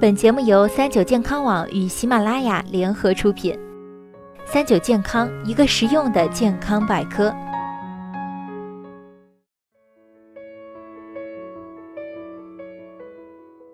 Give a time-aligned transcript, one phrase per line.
[0.00, 3.58] 本节目由三九健康网与喜马拉雅联合出品。
[4.44, 7.34] 三九健康，一个实用的健康百科。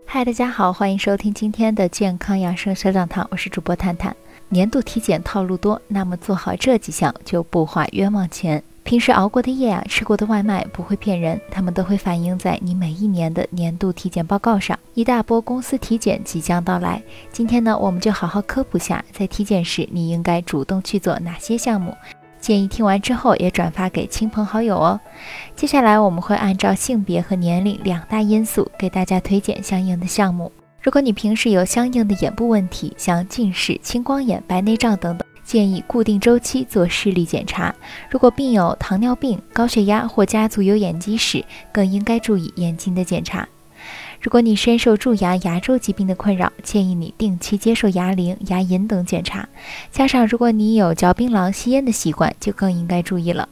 [0.06, 4.14] 嗨，大家好，欢迎收听今天的健康养生小讲堂，我是主播探探。
[4.48, 8.62] 年度体检套路多，那么做好这几项就不花冤枉钱。
[8.90, 14.76] 平时熬过的夜啊，吃过的外卖不会骗人，他们都会反映在你每一年的年度体检报告上。
[14.94, 21.96] 一大波公司体检即将到来，今天呢，我们就好好科普下，在体检时你应该主动去做哪些项目。
[22.40, 24.98] 建议听完之后也转发给亲朋好友哦。
[25.54, 30.50] 接下来我们会按照性别和年龄两大因素给大家推荐相应的项目。
[30.82, 35.29] 如果你平时有相应的眼部问题，像近视、青光眼、白内障等等。
[35.50, 37.74] 建议固定周期做视力检查。
[38.08, 43.48] 如果病有糖尿病、高血压或家族有眼疾史，更应该注意眼睛的检查。
[44.20, 49.48] 如果你深受蛀牙、牙周疾病的困扰，建议你定期接受牙龈、牙龈等检查。
[49.90, 53.48] 加上如果你有嚼槟榔、吸烟的习惯，就更应该注意了。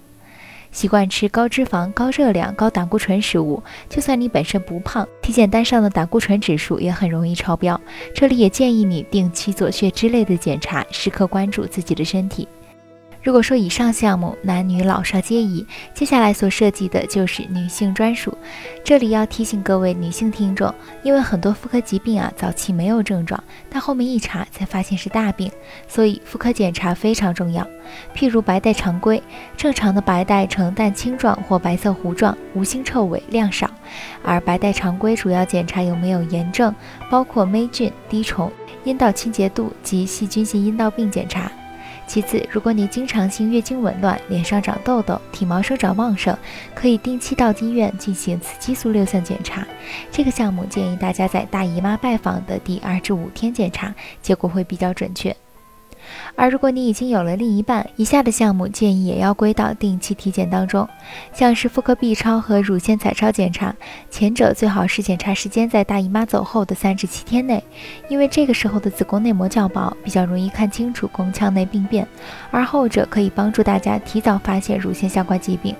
[0.70, 7.80] 习惯吃高脂肪、高热量、高胆固醇食物，就算你本身不胖，体检单上的胆固醇指数也很容易超标。
[8.14, 12.46] 这里也建议你定期做血脂类的检查，时刻关注自己的身体。
[13.28, 18.34] 如果说以上项目男女老少皆宜，接下来所涉及的就是女性专属。
[18.82, 25.52] 这里要提醒各位女性听众，因为很多妇科疾病啊，早期没有症状，但后面一查才发现是大病，
[25.86, 27.68] 所以妇科检查非常重要。
[28.16, 29.22] 譬如白带常规，
[29.58, 33.66] 正常的白带呈淡青状或白色糊状，无腥臭味，量少；
[34.24, 36.74] 而白带常规主要检查有没有炎症，
[37.10, 38.50] 包括霉菌、滴虫、
[38.84, 41.52] 阴道清洁度及细菌性阴道病检查。
[42.08, 46.34] 其次，如果你经常性月经紊乱、脸上长痘痘、体毛生长旺盛，
[46.74, 49.64] 可以定期到医院进行雌激素六项检查。
[50.10, 55.36] 这个项目建议大家在大姨妈拜访的第二至五天检查，结果会比较准确。
[56.34, 60.88] 而如果你已经有了另一半，以下的项目建议也要归到定期体检当中，
[61.32, 63.74] 像是妇科 B 超和乳腺彩超检查，
[64.10, 67.62] 前者最好是检查时间在大姨妈走后的三至七天内，
[68.08, 72.04] 因为这个时候的子宫内膜较薄，比较容易看清楚宫腔内病变；
[72.50, 75.74] 而后者可以帮助大家提早发现乳腺相关疾病，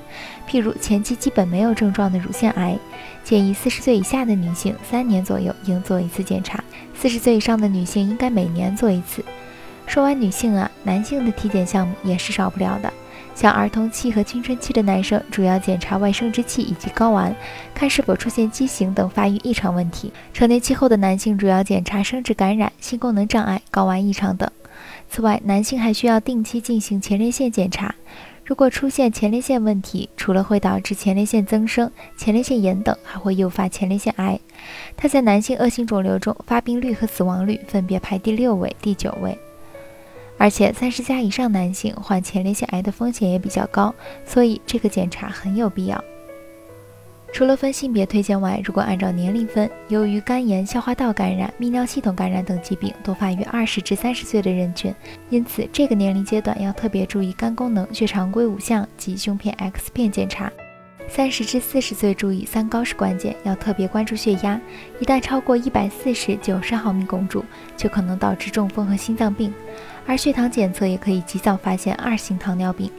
[0.48, 2.78] 譬如前期基本没有症状的乳腺癌，
[3.22, 6.62] 建议四十岁以下的女性三年左右应做一次检查，
[6.94, 9.24] 四十岁以上的女性应该每年做一次。
[9.88, 12.92] 说完女性啊，男性的体检项目也是少不了的。
[13.34, 17.34] 像儿童期和青春期的男生，主要检查外生殖器以及睾丸，
[17.72, 20.12] 看是否出现畸形等发育异常问题。
[20.34, 24.50] 成年期后的男性，主要检查生殖感染、性功能障碍、睾丸异常等。
[25.08, 27.94] 此外，男性还需要定期进行前列腺检查。
[28.44, 34.38] 如果出现前列腺问题，除了会导致前列腺增生、前列腺炎等，还会诱发前列腺癌。
[34.96, 39.38] 它在男性恶性肿瘤中发病率和死亡率分别排第六位、第九位。
[40.38, 43.94] 而且三十加以上男性患前列腺癌的风险也比较高，
[44.24, 46.02] 所以这个检查很有必要。
[47.30, 54.94] 除了分性别推荐外，如果按照年龄分，由于肝炎、消化道感染、泌尿系统感染等疾病多发于二十至三十岁的人群，
[55.28, 60.50] 因此这个年龄阶段要特别注意肝功能、血常规五项及胸片 X 片检查。
[61.10, 64.60] 三十至四十岁注意三高是关键，要特别关注血压，
[65.00, 67.44] 一旦超过一百四十九十毫米汞柱，
[67.76, 69.52] 就可能导致中风和心脏病。
[70.08, 72.90] 而血糖检测也可以及早发现二型糖尿病。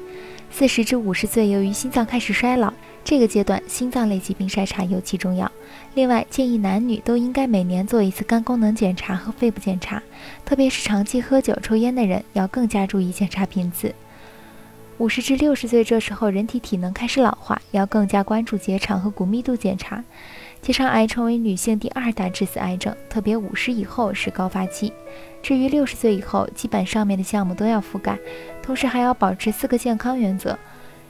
[0.52, 2.72] 四十至五十岁，由于心脏开始衰老，
[3.04, 5.52] 这个阶段心脏类疾病筛查尤其重要。
[5.96, 10.02] 另外，建议男女都应该每年做一次肝功能检查和肺部检查，
[10.46, 13.96] 特别是长期喝酒、抽烟的人，要更加注意检查频次。
[15.00, 20.04] 五十至六十岁，这时候人体体能开始老化，要更加关注结肠和骨密度检查。
[20.62, 24.94] 结肠癌成为女性第二大致死癌症，特别五十以后是高发期。
[25.42, 28.18] 至于六十岁以后，基本上面的项目都要覆盖，
[28.62, 30.58] 同时还要保持四个健康原则：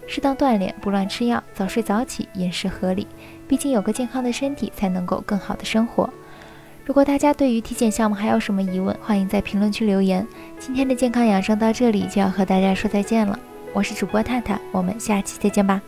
[0.08, 3.08] 适当锻炼，不乱吃药，早睡早起，饮食合理。
[3.48, 6.10] 毕竟有个健康的身体，才能够更好的生活。
[6.86, 10.26] 如果大家对于体检项目还有什么疑问，欢迎在评论区留言。
[10.60, 13.38] 今天的健康养生到这里就要和大家说再见了。
[13.74, 15.82] 我是主播探探，我们下期再见吧。